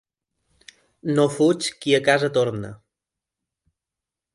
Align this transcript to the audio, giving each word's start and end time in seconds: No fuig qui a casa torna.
No 1.19 1.27
fuig 1.35 1.69
qui 1.85 1.95
a 1.99 2.03
casa 2.11 2.33
torna. 2.41 2.75